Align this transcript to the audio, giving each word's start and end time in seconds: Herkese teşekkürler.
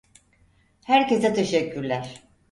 Herkese 0.83 1.33
teşekkürler. 1.33 2.23